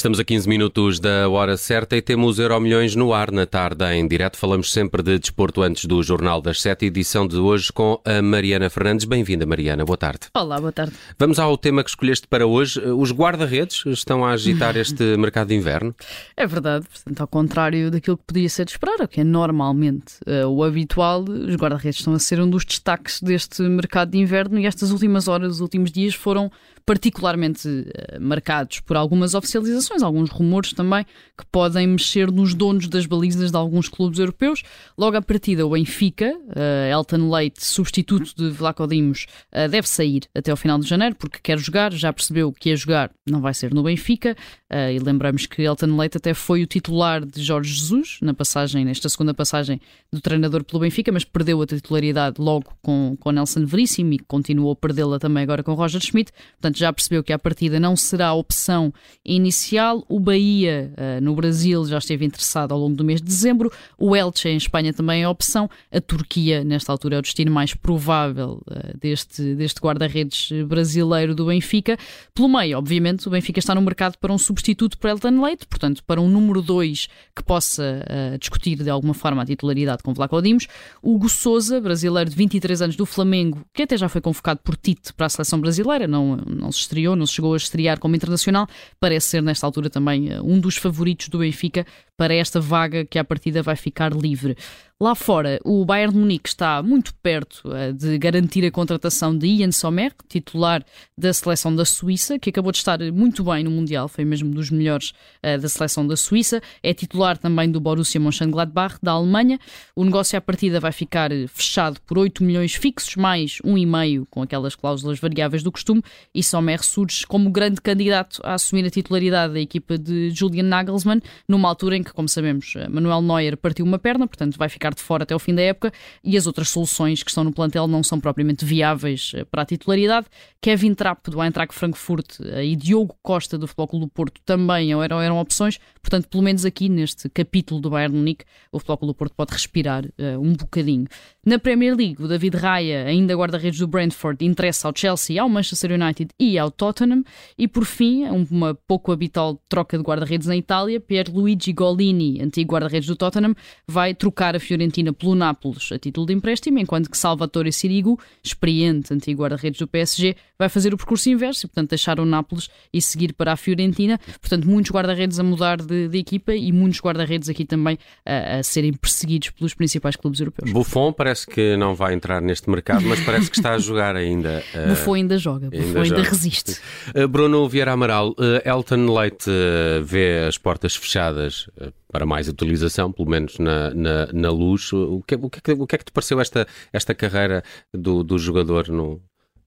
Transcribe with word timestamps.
Estamos 0.00 0.18
a 0.18 0.24
15 0.24 0.48
minutos 0.48 0.98
da 0.98 1.28
hora 1.28 1.58
certa 1.58 1.94
e 1.94 2.00
temos 2.00 2.38
Euromilhões 2.38 2.96
no 2.96 3.12
ar 3.12 3.30
na 3.30 3.44
tarde 3.44 3.84
em 3.92 4.08
direto. 4.08 4.38
Falamos 4.38 4.72
sempre 4.72 5.02
de 5.02 5.18
desporto 5.18 5.60
antes 5.60 5.84
do 5.84 6.02
Jornal 6.02 6.40
das 6.40 6.62
Sete, 6.62 6.86
edição 6.86 7.28
de 7.28 7.36
hoje 7.36 7.70
com 7.70 8.00
a 8.02 8.22
Mariana 8.22 8.70
Fernandes. 8.70 9.04
Bem-vinda, 9.04 9.44
Mariana. 9.44 9.84
Boa 9.84 9.98
tarde. 9.98 10.20
Olá, 10.32 10.58
boa 10.58 10.72
tarde. 10.72 10.94
Vamos 11.18 11.38
ao 11.38 11.54
tema 11.58 11.84
que 11.84 11.90
escolheste 11.90 12.26
para 12.26 12.46
hoje. 12.46 12.80
Os 12.80 13.12
guarda-redes 13.12 13.84
estão 13.84 14.24
a 14.24 14.30
agitar 14.30 14.74
este 14.80 15.18
mercado 15.18 15.48
de 15.48 15.54
inverno? 15.56 15.94
É 16.34 16.46
verdade. 16.46 16.86
Portanto, 16.90 17.20
ao 17.20 17.28
contrário 17.28 17.90
daquilo 17.90 18.16
que 18.16 18.24
podia 18.24 18.48
ser 18.48 18.64
de 18.64 18.70
esperar, 18.70 19.02
o 19.02 19.06
que 19.06 19.20
é 19.20 19.24
normalmente 19.24 20.14
uh, 20.26 20.48
o 20.48 20.64
habitual, 20.64 21.24
os 21.28 21.56
guarda-redes 21.56 21.98
estão 21.98 22.14
a 22.14 22.18
ser 22.18 22.40
um 22.40 22.48
dos 22.48 22.64
destaques 22.64 23.20
deste 23.20 23.60
mercado 23.64 24.12
de 24.12 24.18
inverno 24.18 24.58
e 24.58 24.64
estas 24.64 24.92
últimas 24.92 25.28
horas, 25.28 25.56
os 25.56 25.60
últimos 25.60 25.92
dias 25.92 26.14
foram 26.14 26.50
particularmente 26.84 27.68
uh, 27.68 28.20
marcados 28.20 28.80
por 28.80 28.96
algumas 28.96 29.34
oficializações, 29.34 30.02
alguns 30.02 30.30
rumores 30.30 30.72
também, 30.72 31.04
que 31.36 31.44
podem 31.50 31.86
mexer 31.86 32.30
nos 32.30 32.54
donos 32.54 32.88
das 32.88 33.06
balizas 33.06 33.50
de 33.50 33.56
alguns 33.56 33.88
clubes 33.88 34.18
europeus. 34.18 34.62
Logo 34.96 35.16
à 35.16 35.22
partida, 35.22 35.66
o 35.66 35.70
Benfica, 35.70 36.36
uh, 36.36 36.90
Elton 36.92 37.30
Leite, 37.30 37.64
substituto 37.64 38.34
de 38.34 38.50
Vlaco 38.50 38.86
Dimos, 38.86 39.26
uh, 39.52 39.68
deve 39.68 39.88
sair 39.88 40.22
até 40.34 40.50
ao 40.50 40.56
final 40.56 40.78
de 40.78 40.88
janeiro, 40.88 41.14
porque 41.14 41.38
quer 41.42 41.58
jogar, 41.58 41.92
já 41.92 42.12
percebeu 42.12 42.52
que 42.52 42.70
ia 42.70 42.76
jogar, 42.76 43.10
não 43.28 43.40
vai 43.40 43.54
ser 43.54 43.72
no 43.72 43.82
Benfica, 43.82 44.36
e 44.72 44.98
lembramos 45.00 45.46
que 45.46 45.62
Elton 45.62 45.96
Leite 45.96 46.16
até 46.16 46.32
foi 46.32 46.62
o 46.62 46.66
titular 46.66 47.24
de 47.24 47.42
Jorge 47.42 47.74
Jesus, 47.74 48.18
na 48.22 48.32
passagem, 48.32 48.84
nesta 48.84 49.08
segunda 49.08 49.34
passagem 49.34 49.80
do 50.12 50.20
treinador 50.20 50.62
pelo 50.62 50.80
Benfica, 50.80 51.10
mas 51.10 51.24
perdeu 51.24 51.60
a 51.60 51.66
titularidade 51.66 52.40
logo 52.40 52.72
com, 52.80 53.16
com 53.18 53.32
Nelson 53.32 53.66
Veríssimo 53.66 54.12
e 54.12 54.18
continuou 54.18 54.72
a 54.72 54.76
perdê-la 54.76 55.18
também 55.18 55.42
agora 55.42 55.62
com 55.62 55.74
Roger 55.74 56.00
Schmidt. 56.00 56.32
Portanto, 56.52 56.78
já 56.80 56.92
percebeu 56.92 57.22
que 57.22 57.32
a 57.32 57.38
partida 57.38 57.78
não 57.78 57.94
será 57.94 58.28
a 58.28 58.34
opção 58.34 58.92
inicial. 59.24 60.04
O 60.08 60.18
Bahia, 60.18 60.92
uh, 60.96 61.20
no 61.22 61.34
Brasil, 61.34 61.84
já 61.86 61.98
esteve 61.98 62.24
interessado 62.24 62.72
ao 62.72 62.78
longo 62.78 62.96
do 62.96 63.04
mês 63.04 63.20
de 63.20 63.26
dezembro. 63.26 63.70
O 63.98 64.16
Elche, 64.16 64.48
em 64.48 64.56
Espanha, 64.56 64.92
também 64.92 65.22
é 65.22 65.24
a 65.24 65.30
opção. 65.30 65.68
A 65.92 66.00
Turquia, 66.00 66.64
nesta 66.64 66.90
altura, 66.90 67.16
é 67.16 67.18
o 67.18 67.22
destino 67.22 67.50
mais 67.52 67.74
provável 67.74 68.62
uh, 68.68 68.98
deste, 68.98 69.54
deste 69.54 69.80
guarda-redes 69.80 70.50
brasileiro 70.66 71.34
do 71.34 71.46
Benfica. 71.46 71.96
Pelo 72.34 72.48
meio, 72.48 72.78
obviamente, 72.78 73.28
o 73.28 73.30
Benfica 73.30 73.58
está 73.58 73.74
no 73.74 73.82
mercado 73.82 74.16
para 74.18 74.32
um 74.32 74.38
substituto 74.38 74.98
para 74.98 75.10
Elton 75.10 75.42
Leite, 75.42 75.66
portanto, 75.66 76.02
para 76.04 76.20
um 76.20 76.28
número 76.28 76.62
2 76.62 77.08
que 77.36 77.42
possa 77.44 78.04
uh, 78.04 78.38
discutir 78.38 78.82
de 78.82 78.90
alguma 78.90 79.14
forma 79.14 79.42
a 79.42 79.46
titularidade 79.46 80.02
com 80.02 80.14
Vlaco 80.14 80.40
Dimos. 80.40 80.66
Hugo 81.02 81.28
Souza, 81.28 81.80
brasileiro 81.80 82.30
de 82.30 82.36
23 82.36 82.82
anos 82.82 82.96
do 82.96 83.06
Flamengo, 83.06 83.64
que 83.72 83.82
até 83.82 83.96
já 83.96 84.08
foi 84.08 84.20
convocado 84.20 84.60
por 84.64 84.76
Tite 84.76 85.12
para 85.12 85.26
a 85.26 85.28
seleção 85.28 85.60
brasileira, 85.60 86.06
não, 86.06 86.36
não 86.60 86.70
se 86.70 86.80
estreou, 86.80 87.16
não 87.16 87.26
se 87.26 87.34
chegou 87.34 87.54
a 87.54 87.56
estrear 87.56 87.98
como 87.98 88.14
internacional, 88.14 88.68
parece 88.98 89.28
ser 89.28 89.42
nesta 89.42 89.66
altura 89.66 89.88
também 89.88 90.30
eh, 90.30 90.40
um 90.40 90.60
dos 90.60 90.76
favoritos 90.76 91.28
do 91.28 91.38
Benfica 91.38 91.86
para 92.16 92.34
esta 92.34 92.60
vaga 92.60 93.04
que 93.04 93.18
à 93.18 93.24
partida 93.24 93.62
vai 93.62 93.76
ficar 93.76 94.12
livre. 94.12 94.56
Lá 95.02 95.14
fora, 95.14 95.58
o 95.64 95.82
Bayern 95.82 96.12
de 96.12 96.18
Munique 96.18 96.50
está 96.50 96.82
muito 96.82 97.14
perto 97.22 97.62
uh, 97.64 97.90
de 97.90 98.18
garantir 98.18 98.66
a 98.66 98.70
contratação 98.70 99.34
de 99.34 99.46
Ian 99.46 99.72
Sommer, 99.72 100.12
titular 100.28 100.84
da 101.16 101.32
seleção 101.32 101.74
da 101.74 101.86
Suíça, 101.86 102.38
que 102.38 102.50
acabou 102.50 102.70
de 102.70 102.76
estar 102.76 103.00
muito 103.10 103.42
bem 103.42 103.64
no 103.64 103.70
Mundial, 103.70 104.08
foi 104.08 104.26
mesmo 104.26 104.50
dos 104.50 104.70
melhores 104.70 105.14
uh, 105.42 105.58
da 105.58 105.70
seleção 105.70 106.06
da 106.06 106.18
Suíça. 106.18 106.60
É 106.82 106.92
titular 106.92 107.38
também 107.38 107.70
do 107.70 107.80
Borussia 107.80 108.20
Mönchengladbach, 108.20 108.98
da 109.02 109.12
Alemanha. 109.12 109.58
O 109.96 110.04
negócio 110.04 110.36
à 110.36 110.40
partida 110.42 110.78
vai 110.78 110.92
ficar 110.92 111.30
fechado 111.48 111.98
por 112.02 112.18
8 112.18 112.44
milhões 112.44 112.74
fixos, 112.74 113.16
mais 113.16 113.52
1,5 113.64 114.26
com 114.28 114.42
aquelas 114.42 114.74
cláusulas 114.74 115.18
variáveis 115.18 115.62
do 115.62 115.72
costume, 115.72 116.02
e 116.34 116.42
Sommer 116.42 116.84
surge 116.84 117.26
como 117.26 117.48
grande 117.48 117.80
candidato 117.80 118.42
a 118.44 118.52
assumir 118.52 118.84
a 118.84 118.90
titularidade 118.90 119.54
da 119.54 119.60
equipa 119.60 119.96
de 119.96 120.28
Julian 120.28 120.64
Nagelsmann, 120.64 121.22
numa 121.48 121.70
altura 121.70 121.96
em 121.96 122.02
que, 122.02 122.12
como 122.12 122.28
sabemos, 122.28 122.74
Manuel 122.90 123.22
Neuer 123.22 123.56
partiu 123.56 123.86
uma 123.86 123.98
perna, 123.98 124.28
portanto 124.28 124.58
vai 124.58 124.68
ficar 124.68 124.89
ficar 124.90 124.94
de 124.94 125.02
fora 125.02 125.22
até 125.22 125.34
ao 125.34 125.40
fim 125.40 125.54
da 125.54 125.62
época 125.62 125.92
e 126.22 126.36
as 126.36 126.46
outras 126.46 126.68
soluções 126.68 127.22
que 127.22 127.30
estão 127.30 127.44
no 127.44 127.52
plantel 127.52 127.86
não 127.86 128.02
são 128.02 128.20
propriamente 128.20 128.64
viáveis 128.64 129.32
eh, 129.34 129.44
para 129.44 129.62
a 129.62 129.64
titularidade. 129.64 130.26
Kevin 130.60 130.94
Trapp 130.94 131.30
do 131.30 131.42
Eintracht 131.42 131.74
Frankfurt 131.74 132.40
eh, 132.40 132.66
e 132.66 132.76
Diogo 132.76 133.16
Costa 133.22 133.56
do 133.56 133.66
Futebol 133.66 133.88
Clube 133.88 134.06
do 134.06 134.10
Porto 134.10 134.40
também 134.44 134.92
eram, 134.92 135.20
eram 135.20 135.38
opções, 135.38 135.78
portanto, 136.02 136.28
pelo 136.28 136.42
menos 136.42 136.64
aqui 136.64 136.88
neste 136.88 137.28
capítulo 137.28 137.80
do 137.80 137.90
Bayern 137.90 138.16
Munique, 138.16 138.44
o 138.72 138.78
Futebol 138.78 138.98
Clube 138.98 139.14
do 139.14 139.16
Porto 139.16 139.34
pode 139.34 139.52
respirar 139.52 140.04
uh, 140.04 140.40
um 140.40 140.52
bocadinho. 140.52 141.06
Na 141.42 141.58
Premier 141.58 141.96
League, 141.96 142.22
o 142.22 142.28
David 142.28 142.54
Raya, 142.54 143.06
ainda 143.06 143.34
guarda-redes 143.34 143.78
do 143.78 143.86
Brentford, 143.86 144.44
interessa 144.44 144.86
ao 144.86 144.92
Chelsea, 144.94 145.40
ao 145.40 145.48
Manchester 145.48 145.92
United 145.92 146.28
e 146.38 146.58
ao 146.58 146.70
Tottenham. 146.70 147.24
E 147.56 147.66
por 147.66 147.86
fim, 147.86 148.26
uma 148.28 148.74
pouco 148.74 149.10
habitual 149.10 149.58
troca 149.66 149.96
de 149.96 150.04
guarda-redes 150.04 150.46
na 150.46 150.54
Itália, 150.54 151.00
Pierluigi 151.00 151.72
Golini, 151.72 152.42
antigo 152.42 152.74
guarda-redes 152.74 153.08
do 153.08 153.16
Tottenham, 153.16 153.54
vai 153.88 154.14
trocar 154.14 154.54
a 154.54 154.60
Fiorentina 154.60 155.14
pelo 155.14 155.34
Nápoles 155.34 155.90
a 155.92 155.98
título 155.98 156.26
de 156.26 156.34
empréstimo, 156.34 156.78
enquanto 156.78 157.08
que 157.08 157.16
Salvatore 157.16 157.72
Sirigu, 157.72 158.20
experiente 158.44 159.14
antigo 159.14 159.40
guarda-redes 159.40 159.78
do 159.78 159.88
PSG, 159.88 160.36
vai 160.58 160.68
fazer 160.68 160.92
o 160.92 160.98
percurso 160.98 161.30
inverso 161.30 161.64
e, 161.64 161.68
portanto, 161.68 161.88
deixar 161.88 162.20
o 162.20 162.26
Nápoles 162.26 162.68
e 162.92 163.00
seguir 163.00 163.32
para 163.32 163.54
a 163.54 163.56
Fiorentina. 163.56 164.20
Portanto, 164.42 164.68
muitos 164.68 164.92
guarda-redes 164.92 165.40
a 165.40 165.42
mudar 165.42 165.78
de, 165.78 166.06
de, 166.06 166.18
equipa 166.18 166.54
e 166.54 166.70
muitos 166.70 167.00
guarda-redes 167.00 167.48
aqui 167.48 167.64
também 167.64 167.98
a, 168.26 168.58
a 168.58 168.62
serem 168.62 168.92
perseguidos 168.92 169.48
pelos 169.48 169.72
principais 169.72 170.16
clubes 170.16 170.38
europeus. 170.38 170.70
Buffon 170.70 171.14
parece 171.14 171.29
parece 171.30 171.46
que 171.46 171.76
não 171.76 171.94
vai 171.94 172.12
entrar 172.12 172.42
neste 172.42 172.68
mercado, 172.68 173.04
mas 173.06 173.20
parece 173.20 173.48
que 173.48 173.56
está 173.56 173.74
a 173.74 173.78
jogar 173.78 174.16
ainda. 174.16 174.50
Uh, 174.70 174.90
Buffon 174.90 175.14
ainda 175.14 175.38
joga, 175.38 175.68
Buffon 175.70 175.84
ainda, 175.84 176.02
ainda 176.02 176.22
resiste. 176.22 176.80
Uh, 177.14 177.26
Bruno 177.28 177.68
Vieira 177.68 177.92
Amaral, 177.92 178.30
uh, 178.30 178.60
Elton 178.64 179.12
Leite 179.12 179.50
uh, 179.50 180.04
vê 180.04 180.44
as 180.46 180.56
portas 180.56 180.94
fechadas 180.94 181.68
para 182.10 182.24
mais 182.24 182.48
atualização, 182.48 183.10
pelo 183.10 183.28
menos 183.28 183.58
na, 183.58 183.92
na, 183.92 184.26
na 184.32 184.50
luz. 184.50 184.92
O 184.92 185.22
que, 185.26 185.34
o, 185.34 185.50
que, 185.50 185.72
o 185.72 185.86
que 185.86 185.94
é 185.94 185.98
que 185.98 186.04
te 186.04 186.12
pareceu 186.12 186.40
esta, 186.40 186.66
esta 186.92 187.14
carreira 187.14 187.62
do, 187.92 188.22
do 188.22 188.38
jogador 188.38 188.88
no, 188.88 189.20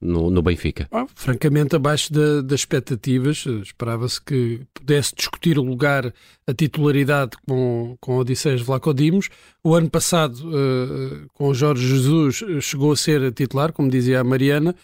no, 0.03 0.29
no 0.29 0.41
Benfica? 0.41 0.87
Oh, 0.91 1.07
francamente, 1.15 1.75
abaixo 1.75 2.11
das 2.11 2.43
da 2.43 2.55
expectativas. 2.55 3.45
Esperava-se 3.63 4.21
que 4.21 4.61
pudesse 4.73 5.15
discutir 5.15 5.57
o 5.57 5.63
lugar, 5.63 6.13
a 6.45 6.53
titularidade 6.53 7.31
com, 7.47 7.95
com 7.99 8.17
Odisseias 8.17 8.61
Vlacodimos. 8.61 9.29
O 9.63 9.73
ano 9.73 9.89
passado, 9.89 10.35
uh, 10.49 11.27
com 11.33 11.53
Jorge 11.53 11.87
Jesus, 11.87 12.43
chegou 12.61 12.91
a 12.91 12.97
ser 12.97 13.31
titular, 13.31 13.71
como 13.71 13.89
dizia 13.89 14.19
a 14.19 14.23
Mariana, 14.23 14.75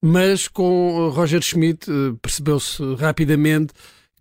mas 0.00 0.46
com 0.46 1.08
Roger 1.08 1.42
Schmidt 1.42 1.90
uh, 1.90 2.16
percebeu-se 2.22 2.82
rapidamente 2.94 3.72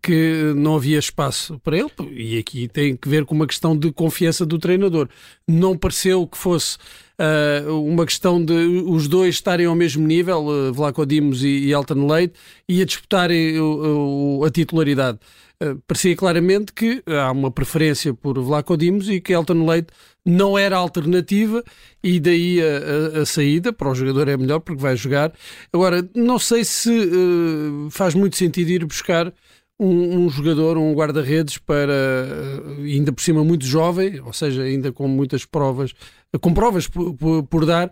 que 0.08 0.54
não 0.56 0.78
havia 0.78 0.98
espaço 0.98 1.60
para 1.60 1.78
ele, 1.78 1.92
e 2.16 2.38
aqui 2.38 2.70
tem 2.70 2.96
que 2.96 3.10
ver 3.10 3.26
com 3.26 3.36
uma 3.36 3.46
questão 3.46 3.78
de 3.78 3.92
confiança 3.92 4.46
do 4.46 4.58
treinador. 4.58 5.10
Não 5.46 5.78
pareceu 5.78 6.26
que 6.26 6.38
fosse 6.38 6.78
uh, 7.20 7.74
uma 7.84 8.06
questão 8.06 8.44
de 8.44 8.54
os 8.54 9.10
dois 9.10 9.36
estarem 9.36 9.66
ao 9.66 9.76
mesmo 9.76 10.08
nível, 10.08 10.46
uh, 10.46 10.72
Vlaco 10.74 11.06
Dimos 11.06 11.44
e, 11.44 11.48
e 11.48 11.74
Elton 11.74 12.08
Leite, 12.08 12.36
e 12.70 12.82
a 12.82 12.86
disputarem 12.86 13.60
uh, 13.60 14.46
a 14.46 14.50
titularidade. 14.50 15.20
Uh, 15.62 15.76
parecia 15.86 16.16
claramente 16.16 16.72
que 16.72 17.04
há 17.06 17.30
uma 17.30 17.52
preferência 17.52 18.14
por 18.14 18.40
Vlaco 18.40 18.78
Dimos 18.78 19.10
e 19.10 19.20
que 19.20 19.34
Elton 19.34 19.66
Leite 19.66 19.90
não 20.26 20.58
era 20.58 20.78
alternativa 20.78 21.64
e 22.02 22.18
daí 22.18 22.62
a, 22.62 23.18
a, 23.18 23.22
a, 23.24 23.26
saída 23.26 23.74
para 23.74 23.90
o 23.90 23.96
jogador 23.96 24.30
é 24.30 24.38
melhor 24.38 24.60
porque 24.62 24.82
vai 24.82 24.96
jogar. 24.96 25.34
Agora, 25.74 26.08
não 26.16 26.40
sei 26.40 26.64
se 26.64 26.92
uh, 26.92 27.90
faz 27.90 28.14
muito 28.14 28.38
sentido 28.38 28.70
ir 28.70 28.86
buscar 28.86 29.34
um, 29.80 30.26
um, 30.26 30.30
jogador, 30.30 30.78
um 30.78 30.94
guarda-redes 30.94 31.58
para 31.58 31.94
uh, 31.94 32.82
ainda 32.82 33.12
por 33.12 33.22
cima 33.22 33.44
muito 33.44 33.66
jovem, 33.66 34.20
ou 34.22 34.34
seja, 34.34 34.64
ainda 34.64 34.92
com 34.92 35.08
muitas 35.08 35.46
provas 35.46 35.94
com 36.42 36.54
provas 36.54 36.88
por, 36.88 37.14
por, 37.14 37.44
por 37.44 37.66
dar, 37.66 37.92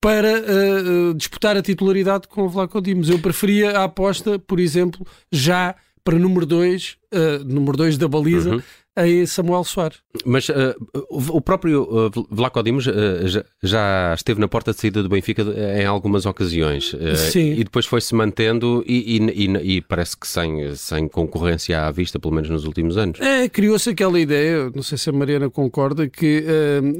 para 0.00 0.40
uh, 0.40 1.14
disputar 1.14 1.56
a 1.56 1.62
titularidade 1.62 2.28
com 2.28 2.42
o 2.42 2.48
Vlaco 2.48 2.80
Dimos. 2.80 3.08
Eu 3.08 3.18
preferia 3.18 3.78
a 3.78 3.84
aposta, 3.84 4.38
por 4.38 4.58
exemplo, 4.60 5.06
já 5.30 5.74
para 6.04 6.18
número 6.18 6.46
2, 6.46 6.96
uh, 7.12 7.44
número 7.44 7.76
2 7.76 7.98
da 7.98 8.08
baliza, 8.08 8.56
uhum 8.56 8.62
em 8.96 9.26
Samuel 9.26 9.64
Soares. 9.64 9.98
Mas 10.24 10.48
uh, 10.48 10.74
o 11.10 11.40
próprio 11.40 11.82
uh, 11.82 12.26
Vlaco 12.30 12.62
Dimos 12.62 12.86
uh, 12.86 12.92
já, 13.26 13.44
já, 13.62 14.14
esteve 14.14 14.40
na 14.40 14.48
porta 14.48 14.72
de 14.72 14.80
saída 14.80 15.02
do 15.02 15.08
Benfica 15.08 15.42
em 15.78 15.84
algumas 15.84 16.24
ocasiões. 16.24 16.94
Uh, 16.94 17.16
Sim. 17.16 17.52
E 17.52 17.64
depois 17.64 17.84
foi-se 17.84 18.14
mantendo 18.14 18.82
e, 18.86 19.16
e, 19.16 19.46
e, 19.46 19.76
e, 19.76 19.80
parece 19.82 20.16
que 20.16 20.26
sem, 20.26 20.74
sem 20.74 21.08
concorrência 21.08 21.86
à 21.86 21.90
vista, 21.90 22.18
pelo 22.18 22.34
menos 22.34 22.48
nos 22.48 22.64
últimos 22.64 22.96
anos. 22.96 23.20
É, 23.20 23.48
criou-se 23.48 23.90
aquela 23.90 24.18
ideia, 24.18 24.70
não 24.74 24.82
sei 24.82 24.96
se 24.96 25.10
a 25.10 25.12
Mariana 25.12 25.50
concorda, 25.50 26.08
que 26.08 26.44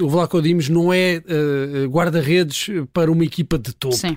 o 0.02 0.08
Vlaco 0.08 0.40
Dimos 0.42 0.68
não 0.68 0.92
é 0.92 1.22
guarda-redes 1.88 2.68
para 2.92 3.10
uma 3.10 3.24
equipa 3.24 3.58
de 3.58 3.74
topo. 3.74 3.96
Sim. 3.96 4.16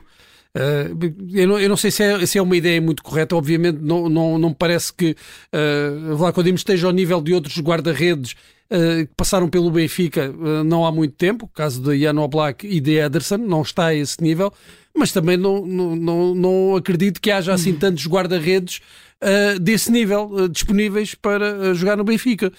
Uh, 0.56 1.14
eu, 1.32 1.48
não, 1.48 1.60
eu, 1.60 1.70
não, 1.70 1.78
sei 1.78 1.92
se 1.92 2.02
é, 2.02 2.26
se 2.26 2.38
é, 2.40 2.42
uma 2.42 2.58
ideia 2.58 2.82
muito 2.82 3.04
correta, 3.04 3.36
obviamente 3.36 3.78
não, 3.82 4.10
não, 4.10 4.38
não 4.40 4.52
parece 4.52 4.92
que 4.92 5.16
uh, 5.54 6.16
Vlaco 6.16 6.44
Dimos 6.44 6.62
esteja 6.62 6.88
ao 6.88 6.94
nível 6.94 7.22
de 7.22 7.36
outros 7.36 7.56
guarda-redes 7.60 8.32
uh, 8.32 9.06
que 9.06 9.14
passaram 9.16 9.48
pelo 9.48 9.70
Benfica 9.70 10.32
uh, 10.32 10.64
não 10.64 10.88
há 10.88 10.92
muito 10.92 11.14
tempo, 11.14 11.46
o 11.46 11.50
caso 11.50 11.80
de 11.82 12.00
Jan 12.00 12.20
Oblak 12.20 12.66
e 12.66 12.80
de 12.80 12.98
Ederson, 12.98 13.38
não 13.38 13.62
está 13.62 13.88
a 13.88 13.94
esse 13.94 14.24
nível, 14.24 14.52
mas 14.98 15.12
também 15.12 15.38
não, 15.38 15.66
não, 15.66 15.96
não, 15.96 16.36
não 16.36 16.76
acredito 16.76 17.22
que 17.22 17.30
haja 17.30 17.54
assim 17.54 17.74
tantos 17.74 18.08
guarda-redes 18.08 18.82
uh, 19.24 19.60
desse 19.60 19.92
nível 19.92 20.30
uh, 20.32 20.50
disponíveis 20.50 21.16
para 21.16 21.54
uh, 21.54 21.74
jogar 21.76 21.96
no 21.96 22.04
Benfica 22.04 22.52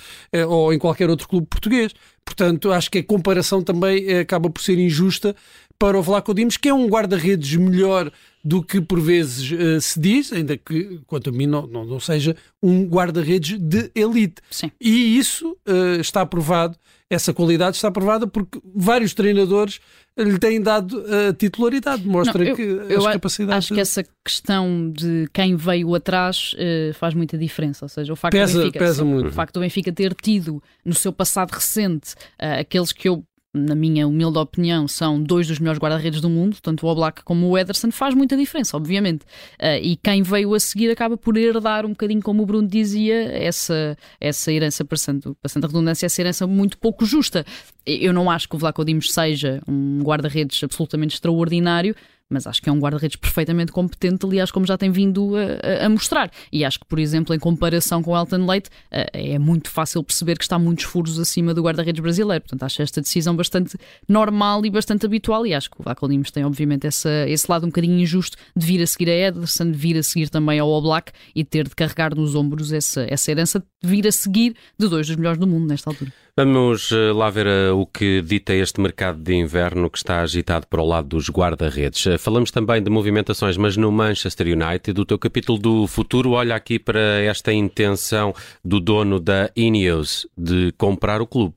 ou 0.49 0.73
em 0.73 0.79
qualquer 0.79 1.11
outro 1.11 1.29
clube 1.29 1.47
português. 1.47 1.93
Portanto, 2.25 2.73
acho 2.73 2.91
que 2.91 2.99
a 2.99 3.05
comparação 3.05 3.63
também 3.63 4.19
acaba 4.19 4.49
por 4.49 4.63
ser 4.63 4.79
injusta 4.79 5.35
para 5.81 5.99
o 5.99 6.03
Vlaco 6.03 6.35
Dimos, 6.35 6.59
que 6.59 6.69
é 6.69 6.75
um 6.75 6.87
guarda-redes 6.87 7.56
melhor 7.56 8.12
do 8.44 8.62
que 8.62 8.82
por 8.82 9.00
vezes 9.00 9.50
uh, 9.50 9.81
se 9.81 9.99
diz, 9.99 10.31
ainda 10.31 10.55
que, 10.56 11.00
quanto 11.06 11.31
a 11.31 11.32
mim, 11.32 11.47
não, 11.47 11.67
não, 11.67 11.87
não 11.87 11.99
seja 11.99 12.37
um 12.62 12.85
guarda-redes 12.85 13.59
de 13.59 13.91
elite. 13.94 14.43
Sim. 14.50 14.71
E 14.79 15.19
isso 15.19 15.56
uh, 15.67 15.99
está 15.99 16.25
provado, 16.27 16.77
essa 17.09 17.32
qualidade 17.32 17.77
está 17.77 17.91
provada 17.91 18.27
porque 18.27 18.61
vários 18.75 19.15
treinadores 19.15 19.81
lhe 20.19 20.38
têm 20.38 20.61
dado 20.61 21.03
a 21.29 21.32
titularidade, 21.32 22.06
mostra 22.06 22.44
não, 22.44 22.50
eu, 22.50 22.56
que 22.56 22.62
eu 22.62 22.99
as 22.99 23.12
capacidades. 23.15 23.65
Acho 23.65 23.75
que 23.75 23.81
essa 23.81 24.05
questão 24.23 24.91
de 24.91 25.29
quem 25.32 25.56
veio 25.56 25.94
atrás 25.94 26.55
uh, 26.55 26.93
faz 26.93 27.15
muita 27.15 27.38
diferença, 27.38 27.87
ou 27.87 27.88
seja, 27.88 28.12
o 28.12 28.17
facto 28.17 28.32
pesa, 28.32 28.59
do 28.59 28.65
Benfica, 28.65 28.79
pesa 28.79 29.05
muito. 29.05 29.29
o 29.29 29.32
facto 29.32 29.55
do 29.55 29.61
Benfica 29.61 29.91
ter 29.91 30.15
tido 30.15 30.62
no 30.85 30.94
seu 30.94 31.11
passado 31.12 31.53
recente 31.53 32.15
aqueles 32.38 32.93
que 32.93 33.09
eu 33.09 33.25
na 33.52 33.75
minha 33.75 34.06
humilde 34.06 34.38
opinião, 34.38 34.87
são 34.87 35.20
dois 35.20 35.49
dos 35.49 35.58
melhores 35.58 35.81
guarda-redes 35.81 36.20
do 36.20 36.31
mundo, 36.31 36.58
tanto 36.62 36.87
o 36.87 36.88
Oblak 36.88 37.25
como 37.25 37.49
o 37.49 37.58
Ederson, 37.58 37.91
faz 37.91 38.14
muita 38.14 38.37
diferença, 38.37 38.76
obviamente. 38.76 39.25
Uh, 39.58 39.82
e 39.82 39.97
quem 39.97 40.23
veio 40.23 40.55
a 40.55 40.61
seguir 40.61 40.91
acaba 40.91 41.17
por 41.17 41.37
herdar 41.37 41.85
um 41.85 41.91
bocadinho, 41.91 42.23
como 42.23 42.43
o 42.43 42.47
Bruno 42.47 42.69
dizia, 42.69 43.23
essa, 43.32 43.97
essa 44.20 44.52
herança, 44.52 44.85
passando, 44.85 45.37
passando 45.43 45.64
a 45.64 45.67
redundância, 45.67 46.06
essa 46.06 46.20
herança 46.20 46.47
muito 46.47 46.79
pouco 46.79 47.05
justa. 47.05 47.44
Eu 47.85 48.12
não 48.12 48.31
acho 48.31 48.49
que 48.49 48.55
o 48.55 48.58
Vlaco 48.58 48.85
Dimos 48.85 49.12
seja 49.12 49.61
um 49.67 50.00
guarda-redes 50.00 50.62
absolutamente 50.62 51.14
extraordinário, 51.14 51.96
mas 52.31 52.47
acho 52.47 52.62
que 52.62 52.69
é 52.69 52.73
um 52.73 52.79
guarda-redes 52.79 53.17
perfeitamente 53.17 53.73
competente, 53.73 54.25
aliás, 54.25 54.50
como 54.50 54.67
já 54.67 54.79
tem 54.79 54.91
vindo 54.91 55.32
a, 55.37 55.87
a, 55.87 55.88
mostrar. 55.88 56.31
E 56.53 56.65
acho 56.65 56.79
que, 56.81 56.87
por 56.87 56.99
exemplo, 56.99 57.35
em 57.35 57.38
comparação 57.38 58.03
com 58.03 58.12
o 58.12 58.17
Elton 58.17 58.47
Leite, 58.47 58.71
é 58.91 59.38
muito 59.38 59.69
fácil 59.71 60.03
perceber 60.03 60.38
que 60.38 60.44
está 60.44 60.59
muitos 60.59 60.85
furos 60.85 61.19
acima 61.19 61.53
do 61.53 61.62
guarda-redes 61.62 62.00
brasileiro. 62.00 62.43
Portanto, 62.43 62.62
acho 62.62 62.82
esta 62.82 63.00
decisão 63.00 63.35
bastante 63.35 63.77
normal 64.09 64.65
e 64.65 64.71
bastante 64.71 65.06
habitual. 65.06 65.47
E 65.47 65.55
acho 65.55 65.71
que 65.71 65.81
o 65.81 65.82
Vaco 65.82 66.09
tem, 66.32 66.44
obviamente, 66.44 66.87
essa, 66.87 67.29
esse 67.29 67.50
lado 67.50 67.65
um 67.65 67.69
bocadinho 67.69 67.99
injusto 67.99 68.37
de 68.56 68.67
vir 68.67 68.82
a 68.82 68.87
seguir 68.87 69.11
a 69.11 69.15
Ederson, 69.15 69.71
de 69.71 69.79
vir 69.79 69.97
a 69.97 70.03
seguir 70.03 70.29
também 70.29 70.59
ao 70.59 70.69
Oblak 70.69 71.12
e 71.35 71.44
ter 71.44 71.69
de 71.69 71.75
carregar 71.75 72.15
nos 72.15 72.35
ombros 72.35 72.73
essa, 72.73 73.06
essa 73.09 73.31
herança 73.31 73.61
de 73.61 73.88
vir 73.88 74.06
a 74.06 74.12
seguir 74.12 74.55
de 74.79 74.88
dois 74.88 75.06
dos 75.06 75.17
melhores 75.17 75.38
do 75.38 75.47
mundo 75.47 75.69
nesta 75.69 75.91
altura. 75.91 76.12
Vamos 76.37 76.91
eh, 76.93 77.12
lá 77.12 77.29
ver 77.29 77.47
eh, 77.47 77.71
o 77.71 77.85
que 77.85 78.23
dita 78.23 78.55
este 78.55 78.81
mercado 78.81 79.19
de 79.21 79.35
inverno 79.35 79.91
que 79.91 79.99
está 79.99 80.21
agitado 80.21 80.67
para 80.67 80.81
o 80.81 80.87
lado 80.87 81.09
dos 81.09 81.29
guarda-redes. 81.29 82.06
Falamos 82.20 82.50
também 82.50 82.82
de 82.82 82.90
movimentações, 82.90 83.56
mas 83.56 83.78
no 83.78 83.90
Manchester 83.90 84.46
United, 84.49 85.00
o 85.00 85.06
teu 85.06 85.19
capítulo 85.19 85.58
do 85.58 85.87
futuro 85.87 86.32
olha 86.32 86.55
aqui 86.55 86.78
para 86.78 87.00
esta 87.22 87.50
intenção 87.50 88.34
do 88.62 88.78
dono 88.78 89.19
da 89.19 89.50
Ineos 89.56 90.26
de 90.37 90.70
comprar 90.76 91.22
o 91.22 91.26
clube. 91.26 91.55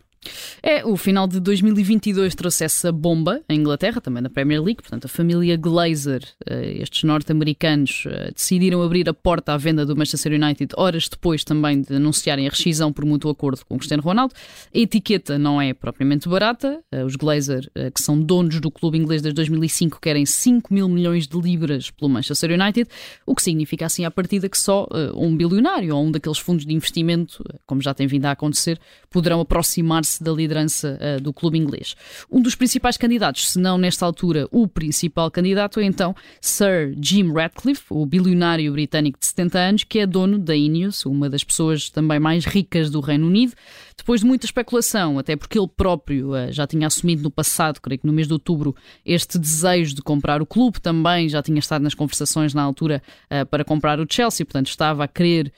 É, 0.62 0.86
o 0.86 0.96
final 0.96 1.28
de 1.28 1.40
2022 1.40 2.36
trouxe 2.36 2.64
essa 2.64 2.92
bomba 2.92 3.42
em 3.50 3.60
Inglaterra, 3.60 4.00
também 4.00 4.24
na 4.24 4.30
Premier 4.30 4.62
League. 4.62 4.81
Portanto, 4.81 5.06
a 5.06 5.08
família 5.08 5.58
Glazer, 5.58 6.24
eh, 6.46 6.78
estes 6.81 7.04
norte-americanos, 7.04 8.06
eh, 8.08 8.31
decidiram 8.34 8.81
abrir 8.81 9.10
a 9.10 9.14
porta 9.14 9.54
à 9.54 9.58
venda 9.58 9.86
do 9.86 9.96
Manchester 9.96 10.34
United 10.34 10.74
horas 10.78 11.08
depois 11.10 11.44
também 11.44 11.81
de 11.81 11.96
anunciarem 11.96 12.48
a 12.48 12.50
rescisão 12.50 12.94
por 12.94 13.06
mútuo 13.06 13.31
acordo 13.31 13.66
com 13.66 13.78
Cristiano 13.78 14.04
Ronaldo. 14.04 14.34
A 14.74 14.78
etiqueta 14.78 15.38
não 15.38 15.62
é 15.62 15.74
propriamente 15.74 16.30
barata. 16.30 16.81
Eh, 16.92 17.04
os 17.04 17.16
Glazer, 17.16 17.70
que 17.94 18.02
são 18.02 18.20
donos 18.20 18.60
do 18.60 18.72
clube 18.72 18.98
inglês 18.98 19.22
desde 19.22 19.36
2005, 19.36 20.00
querem 20.00 20.25
5 20.25 20.74
mil 20.74 20.88
milhões 20.88 21.28
de 21.28 21.40
libras 21.40 21.92
pelo 21.92 22.10
Manchester 22.10 22.52
United, 22.52 22.90
o 23.25 23.36
que 23.36 23.42
significa 23.42 23.86
assim 23.86 24.06
à 24.06 24.12
partida 24.12 24.48
que 24.50 24.58
só 24.58 24.88
um 25.16 25.36
bilionário 25.36 25.96
ou 25.96 26.04
um 26.04 26.12
daqueles 26.12 26.38
fundos 26.38 26.66
de 26.66 26.74
investimento, 26.74 27.44
como 27.66 27.81
já 27.81 27.94
tem 27.94 28.08
vindo 28.08 28.25
a 28.25 28.31
acontecer, 28.31 28.80
poderão 29.10 29.40
aproximar-se 29.40 30.12
da 30.21 30.31
liderança 30.31 31.00
uh, 31.00 31.21
do 31.21 31.31
clube 31.31 31.57
inglês. 31.57 31.95
Um 32.30 32.42
dos 32.42 32.56
principais 32.56 32.98
candidatos, 32.98 33.51
se 33.51 33.60
não 33.60 33.77
nesta 33.77 34.06
altura 34.06 34.48
o 34.51 34.68
principal 34.68 35.31
candidato, 35.31 35.80
é 35.80 35.86
então 35.86 36.15
Sir 36.42 36.94
Jim 37.00 37.31
Ratcliffe, 37.31 37.86
o 37.89 38.06
bilionário 38.06 38.71
britânico 38.74 39.19
de 39.19 39.25
70 39.25 39.60
anos, 39.60 39.83
que 39.83 40.00
é 40.00 40.06
dono 40.06 40.38
da 40.38 40.56
Ineos, 40.56 41.06
uma 41.06 41.30
das 41.30 41.44
pessoas 41.44 41.89
também 41.89 42.19
mais 42.19 42.45
ricas 42.45 42.89
do 42.89 43.00
Reino 43.00 43.27
Unido. 43.27 43.54
Depois 43.98 44.22
de 44.22 44.28
muita 44.28 44.45
especulação, 44.45 45.19
até 45.19 45.36
porque 45.36 45.57
ele 45.57 45.68
próprio 45.68 46.31
uh, 46.31 46.51
já 46.51 46.66
tinha 46.68 46.88
assumido 46.88 47.24
no 47.24 47.31
passado, 47.31 47.80
creio 47.81 48.00
que 48.00 48.07
no 48.07 48.13
mês 48.13 48.28
de 48.28 48.34
outubro, 48.34 48.75
este 49.06 49.38
desejo 49.38 49.95
de 49.95 50.01
comprar 50.01 50.42
o 50.42 50.45
clube, 50.45 50.80
também 50.80 51.30
já 51.30 51.42
tinha 51.42 51.60
estado 51.60 51.81
nas 51.81 51.94
conversações 51.94 52.54
na 52.54 52.62
altura 52.62 53.01
uh, 53.31 53.45
para 53.45 53.63
comprar 53.63 54.00
o 54.00 54.06
Chelsea, 54.10 54.45
portanto 54.45 54.68
estava 54.68 55.04
a 55.04 55.07
querer 55.07 55.51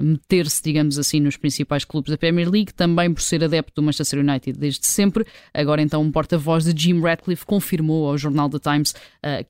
meter-se, 0.00 0.62
digamos 0.62 0.96
assim, 0.96 1.18
nos 1.18 1.36
principais 1.36 1.84
clubes 1.84 2.12
da 2.12 2.16
Premier 2.16 2.48
League, 2.48 2.72
também 2.72 3.12
por 3.12 3.20
ser 3.20 3.42
adepto 3.42 3.72
do 3.74 3.82
Manchester 3.84 4.20
United 4.20 4.56
desde 4.56 4.86
sempre. 4.86 5.26
Agora, 5.52 5.82
então, 5.82 6.00
um 6.02 6.12
porta-voz 6.12 6.62
de 6.62 6.80
Jim 6.80 7.00
Ratcliffe 7.00 7.44
confirmou 7.44 8.08
ao 8.08 8.16
jornal 8.16 8.48
The 8.48 8.60
Times 8.60 8.94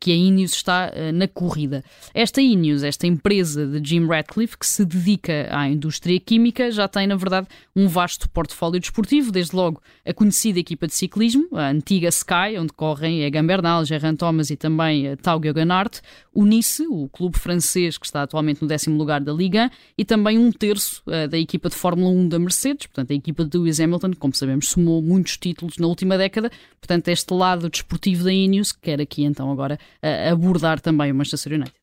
que 0.01 0.11
a 0.11 0.15
Ineos 0.15 0.53
está 0.53 0.91
na 1.13 1.29
corrida. 1.29 1.85
Esta 2.15 2.41
Ineos, 2.41 2.83
esta 2.83 3.07
empresa 3.07 3.67
de 3.67 3.87
Jim 3.87 4.07
Ratcliffe, 4.07 4.57
que 4.57 4.67
se 4.67 4.87
dedica 4.87 5.49
à 5.51 5.69
indústria 5.69 6.19
química, 6.19 6.71
já 6.71 6.89
tem, 6.89 7.07
na 7.07 7.17
verdade, 7.17 7.47
um 7.77 7.87
vasto 8.01 8.31
portfólio 8.31 8.81
desportivo, 8.81 9.31
desde 9.31 9.55
logo 9.55 9.83
a 10.07 10.15
conhecida 10.15 10.59
equipa 10.59 10.87
de 10.87 10.95
ciclismo, 10.95 11.47
a 11.53 11.69
antiga 11.69 12.09
Sky, 12.09 12.57
onde 12.59 12.73
correm 12.73 13.25
Egan 13.25 13.45
Bernal, 13.45 13.85
Gerard 13.85 14.17
Thomas 14.17 14.49
e 14.49 14.57
também 14.57 15.07
a 15.07 15.17
Tau 15.19 15.39
Geoghegan 15.39 15.85
o 16.33 16.47
Nice, 16.47 16.87
o 16.89 17.11
clube 17.11 17.39
francês 17.39 17.99
que 17.99 18.07
está 18.07 18.23
atualmente 18.23 18.63
no 18.63 18.69
décimo 18.69 18.97
lugar 18.97 19.21
da 19.21 19.35
Liga, 19.35 19.71
e 19.99 20.05
também 20.05 20.39
um 20.39 20.51
terço 20.51 21.03
uh, 21.07 21.29
da 21.29 21.39
equipa 21.39 21.69
de 21.69 21.75
Fórmula 21.75 22.11
1 22.11 22.29
da 22.31 22.39
Mercedes, 22.39 22.87
portanto 22.87 23.11
a 23.11 23.15
equipa 23.15 23.45
de 23.45 23.59
Lewis 23.59 23.79
Hamilton, 23.79 24.13
como 24.19 24.35
sabemos, 24.35 24.71
somou 24.71 25.03
muitos 25.03 25.37
títulos 25.37 25.77
na 25.77 25.87
última 25.87 26.17
década, 26.17 26.51
portanto 26.81 27.09
este 27.09 27.35
lado 27.35 27.69
desportivo 27.69 28.25
da 28.25 28.33
Ineos, 28.33 28.73
que 28.73 28.81
quer 28.81 29.01
aqui 29.01 29.25
então 29.25 29.53
agora 29.53 29.79
uh, 30.03 30.33
abordar 30.33 30.81
também 30.81 31.13
o 31.13 31.15
Manchester 31.15 31.53
United. 31.53 31.80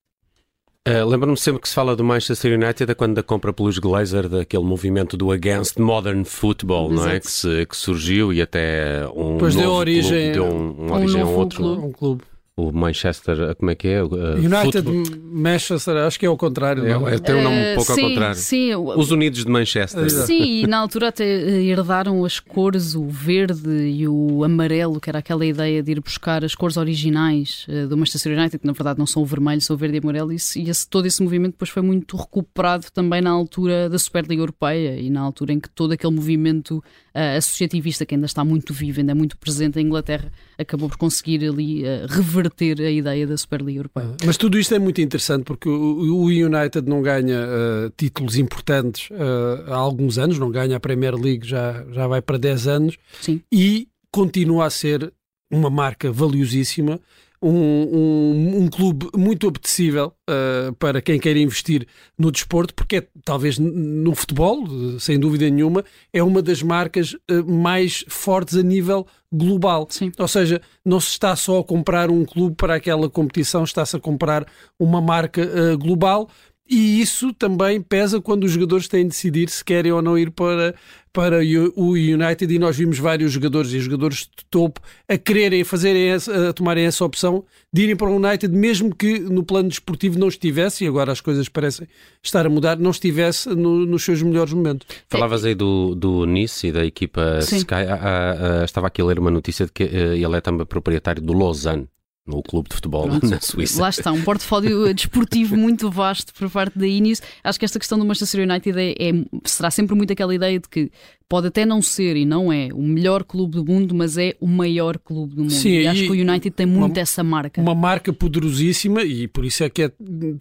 Uh, 0.87 1.05
Lembro-me 1.05 1.35
sempre 1.35 1.61
que 1.61 1.67
se 1.67 1.75
fala 1.75 1.97
do 1.97 2.03
Manchester 2.03 2.53
United 2.57 2.89
é 2.89 2.95
quando 2.95 3.15
da 3.15 3.23
compra 3.23 3.51
pelos 3.51 3.77
Glazer, 3.77 4.29
daquele 4.29 4.63
movimento 4.63 5.17
do 5.17 5.31
Against 5.31 5.77
Modern 5.77 6.23
Football, 6.23 6.93
Exato. 6.93 7.07
não 7.07 7.13
é? 7.13 7.19
Que, 7.19 7.29
se, 7.29 7.65
que 7.65 7.75
surgiu 7.75 8.31
e 8.31 8.41
até 8.41 9.05
um. 9.13 9.33
Depois 9.33 9.53
deu 9.53 9.71
origem, 9.71 10.31
clube, 10.31 10.33
deu 10.33 10.45
um, 10.45 10.87
um 10.87 10.93
origem 10.93 11.21
a 11.21 11.25
outro. 11.25 11.57
Clube. 11.61 11.85
Um 11.85 11.91
clube 11.91 12.23
o 12.57 12.71
Manchester, 12.71 13.55
como 13.55 13.69
é 13.69 13.75
que 13.75 13.87
é? 13.87 14.03
Uh, 14.03 14.35
United 14.35 14.81
Football. 14.81 15.03
Manchester, 15.21 15.97
acho 15.97 16.19
que 16.19 16.25
é 16.25 16.29
o 16.29 16.35
contrário. 16.35 16.87
É, 16.87 17.13
é, 17.13 17.19
tem 17.19 17.35
um 17.35 17.43
nome 17.43 17.55
um 17.55 17.75
pouco 17.75 17.93
sim, 17.93 18.01
ao 18.01 18.09
contrário. 18.09 18.35
Sim, 18.35 18.75
Os 18.75 19.11
Unidos 19.11 19.45
de 19.45 19.51
Manchester. 19.51 20.09
Sim, 20.09 20.63
e 20.63 20.67
na 20.67 20.79
altura 20.79 21.09
até 21.09 21.23
herdaram 21.23 22.25
as 22.25 22.39
cores, 22.39 22.95
o 22.95 23.05
verde 23.07 23.87
e 23.87 24.07
o 24.07 24.43
amarelo, 24.43 24.99
que 24.99 25.07
era 25.07 25.19
aquela 25.19 25.45
ideia 25.45 25.83
de 25.83 25.91
ir 25.91 25.99
buscar 26.01 26.43
as 26.43 26.55
cores 26.55 26.77
originais 26.77 27.67
uh, 27.69 27.87
do 27.87 27.95
Manchester 27.95 28.35
United, 28.35 28.57
que 28.57 28.65
na 28.65 28.73
verdade 28.73 28.97
não 28.97 29.05
são 29.05 29.21
o 29.21 29.25
vermelho, 29.25 29.61
são 29.61 29.75
o 29.75 29.77
verde 29.77 29.97
e 29.97 29.99
amarelo, 29.99 30.33
e, 30.33 30.37
e 30.55 30.67
esse, 30.67 30.89
todo 30.89 31.05
esse 31.05 31.21
movimento 31.21 31.51
depois 31.51 31.69
foi 31.69 31.83
muito 31.83 32.17
recuperado 32.17 32.87
também 32.91 33.21
na 33.21 33.29
altura 33.29 33.87
da 33.87 33.99
Superliga 33.99 34.41
Europeia 34.41 34.99
e 34.99 35.11
na 35.11 35.21
altura 35.21 35.53
em 35.53 35.59
que 35.59 35.69
todo 35.69 35.91
aquele 35.91 36.13
movimento 36.13 36.77
uh, 37.13 37.37
associativista, 37.37 38.03
que 38.03 38.15
ainda 38.15 38.25
está 38.25 38.43
muito 38.43 38.73
vivo, 38.73 38.99
ainda 38.99 39.11
é 39.11 39.15
muito 39.15 39.37
presente 39.37 39.79
em 39.79 39.83
Inglaterra, 39.83 40.31
acabou 40.57 40.89
por 40.89 40.97
conseguir 40.97 41.47
ali 41.47 41.83
uh, 41.83 42.07
reverter 42.47 42.81
a 42.81 42.91
ideia 42.91 43.27
da 43.27 43.37
Superliga 43.37 43.79
Europeia. 43.79 44.09
Ah, 44.21 44.25
mas 44.25 44.37
tudo 44.37 44.57
isto 44.57 44.73
é 44.73 44.79
muito 44.79 45.01
interessante 45.01 45.43
porque 45.43 45.69
o 45.69 46.25
United 46.25 46.87
não 46.87 47.01
ganha 47.01 47.39
uh, 47.39 47.89
títulos 47.95 48.37
importantes 48.37 49.09
uh, 49.11 49.71
há 49.71 49.75
alguns 49.75 50.17
anos, 50.17 50.39
não 50.39 50.49
ganha 50.49 50.77
a 50.77 50.79
Premier 50.79 51.15
League 51.15 51.47
já, 51.47 51.85
já 51.91 52.07
vai 52.07 52.21
para 52.21 52.37
10 52.37 52.67
anos 52.67 52.97
Sim. 53.21 53.41
e 53.51 53.87
continua 54.11 54.65
a 54.65 54.69
ser 54.69 55.13
uma 55.51 55.69
marca 55.69 56.11
valiosíssima 56.11 56.99
um, 57.41 57.51
um, 57.51 58.57
um, 58.63 58.67
clube 58.67 59.09
muito 59.15 59.47
apetecível 59.47 60.13
uh, 60.29 60.73
para 60.75 61.01
quem 61.01 61.19
queira 61.19 61.39
investir 61.39 61.87
no 62.17 62.31
desporto, 62.31 62.73
porque 62.73 62.97
é, 62.97 63.07
talvez 63.23 63.59
no 63.59 64.15
futebol, 64.15 64.65
sem 64.99 65.19
dúvida 65.19 65.49
nenhuma, 65.49 65.83
é 66.11 66.23
uma 66.23 66.41
das 66.41 66.63
marcas 66.63 67.13
uh, 67.13 67.45
mais 67.45 68.03
fortes 68.07 68.55
a 68.55 68.63
nível 68.63 69.05
global. 69.31 69.87
Sim. 69.89 70.11
Ou 70.17 70.27
seja, 70.27 70.61
não 70.83 70.99
se 70.99 71.09
está 71.09 71.35
só 71.35 71.59
a 71.59 71.63
comprar 71.63 72.09
um 72.09 72.25
clube 72.25 72.55
para 72.55 72.75
aquela 72.75 73.09
competição, 73.09 73.63
está-se 73.63 73.95
a 73.95 73.99
comprar 73.99 74.45
uma 74.79 75.01
marca 75.01 75.41
uh, 75.41 75.77
global 75.77 76.29
e 76.69 77.01
isso 77.01 77.33
também 77.33 77.81
pesa 77.81 78.19
quando 78.19 78.43
os 78.43 78.51
jogadores 78.51 78.87
têm 78.87 79.03
de 79.03 79.09
decidir 79.09 79.49
se 79.49 79.63
querem 79.63 79.91
ou 79.91 80.01
não 80.01 80.17
ir 80.17 80.31
para, 80.31 80.75
para 81.13 81.39
o 81.75 81.91
United 81.93 82.53
e 82.53 82.59
nós 82.59 82.77
vimos 82.77 82.99
vários 82.99 83.31
jogadores 83.31 83.71
e 83.71 83.79
jogadores 83.79 84.19
de 84.19 84.45
topo 84.49 84.81
a 85.07 85.17
quererem 85.17 85.63
fazerem 85.63 86.09
essa, 86.09 86.49
a 86.49 86.53
tomarem 86.53 86.85
essa 86.85 87.03
opção 87.03 87.43
de 87.73 87.83
irem 87.83 87.95
para 87.95 88.09
o 88.09 88.15
United, 88.15 88.55
mesmo 88.55 88.93
que 88.93 89.19
no 89.19 89.43
plano 89.43 89.69
desportivo 89.69 90.19
não 90.19 90.27
estivesse, 90.27 90.83
e 90.83 90.87
agora 90.87 91.11
as 91.11 91.21
coisas 91.21 91.49
parecem 91.49 91.87
estar 92.21 92.45
a 92.45 92.49
mudar, 92.49 92.77
não 92.77 92.91
estivesse 92.91 93.49
no, 93.49 93.85
nos 93.85 94.03
seus 94.03 94.21
melhores 94.21 94.53
momentos. 94.53 94.87
Falavas 95.09 95.45
aí 95.45 95.55
do, 95.55 95.95
do 95.95 96.25
Nice 96.25 96.67
e 96.67 96.71
da 96.71 96.85
equipa 96.85 97.41
Sim. 97.41 97.57
Sky. 97.57 97.73
Ah, 97.73 97.99
ah, 98.01 98.61
ah, 98.61 98.65
estava 98.65 98.87
aqui 98.87 99.01
a 99.01 99.05
ler 99.05 99.19
uma 99.19 99.31
notícia 99.31 99.65
de 99.65 99.71
que 99.71 99.83
eh, 99.83 100.17
ele 100.17 100.35
é 100.35 100.41
também 100.41 100.65
proprietário 100.65 101.21
do 101.21 101.33
Lausanne 101.33 101.87
no 102.27 102.43
clube 102.43 102.69
de 102.69 102.75
futebol 102.75 103.07
Pronto. 103.07 103.27
na 103.27 103.39
Suíça. 103.39 103.81
Lá 103.81 103.89
está, 103.89 104.11
um 104.11 104.21
portfólio 104.21 104.91
desportivo 104.93 105.55
muito 105.55 105.89
vasto 105.89 106.33
por 106.33 106.49
parte 106.49 106.77
da 106.77 106.85
Ineos. 106.85 107.21
Acho 107.43 107.57
que 107.57 107.65
esta 107.65 107.79
questão 107.79 107.97
do 107.97 108.05
Manchester 108.05 108.47
United 108.47 108.77
é, 108.77 108.91
é, 108.91 109.25
será 109.45 109.71
sempre 109.71 109.95
muito 109.95 110.11
aquela 110.11 110.35
ideia 110.35 110.59
de 110.59 110.67
que 110.67 110.91
pode 111.29 111.47
até 111.47 111.65
não 111.65 111.81
ser 111.81 112.15
e 112.15 112.25
não 112.25 112.51
é 112.51 112.69
o 112.73 112.81
melhor 112.81 113.23
clube 113.23 113.55
do 113.55 113.65
mundo, 113.65 113.93
mas 113.93 114.17
é 114.17 114.35
o 114.39 114.47
maior 114.47 114.97
clube 114.97 115.35
do 115.35 115.41
mundo. 115.41 115.53
Sim, 115.53 115.69
e 115.69 115.87
acho 115.87 116.03
e 116.03 116.05
que 116.05 116.11
o 116.11 116.13
United 116.13 116.51
tem 116.51 116.65
muito 116.65 116.95
uma, 116.95 117.01
essa 117.01 117.23
marca. 117.23 117.61
Uma 117.61 117.75
marca 117.75 118.13
poderosíssima 118.13 119.03
e 119.03 119.27
por 119.27 119.43
isso 119.43 119.63
é 119.63 119.69
que 119.69 119.83
é 119.83 119.91